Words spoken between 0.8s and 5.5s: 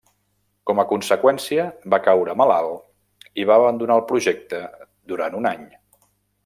a conseqüència va caure malalt i va abandonar el projecte durant